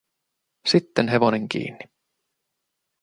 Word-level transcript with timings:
Sitten 0.67 1.07
hevonen 1.07 1.49
kiinni. 1.49 1.89